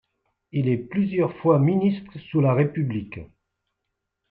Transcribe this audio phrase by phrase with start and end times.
[0.51, 3.19] Il est plusieurs fois ministre sous la République.